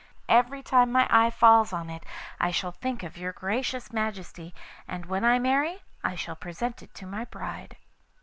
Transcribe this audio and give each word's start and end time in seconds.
Every 0.29 0.63
time 0.63 0.91
my 0.91 1.05
eye 1.11 1.29
falls 1.29 1.71
on 1.71 1.87
it 1.91 2.03
I 2.39 2.49
shall 2.49 2.71
think 2.71 3.03
of 3.03 3.17
your 3.17 3.33
gracious 3.33 3.93
Majesty, 3.93 4.51
and 4.87 5.05
when 5.05 5.23
I 5.23 5.37
marry 5.37 5.83
I 6.03 6.15
shall 6.15 6.35
present 6.35 6.81
it 6.81 6.95
to 6.95 7.05
my 7.05 7.25
bride. 7.25 7.77